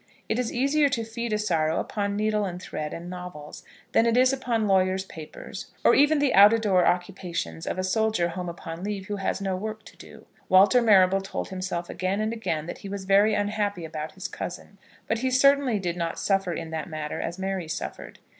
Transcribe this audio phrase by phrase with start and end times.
[0.27, 4.17] It is easier to feed a sorrow upon needle and thread and novels, than it
[4.17, 8.49] is upon lawyers' papers, or even the out a door occupations of a soldier home
[8.49, 10.25] upon leave who has no work to do.
[10.49, 14.79] Walter Marrable told himself again and again that he was very unhappy about his cousin,
[15.05, 18.17] but he certainly did not suffer in that matter as Mary suffered.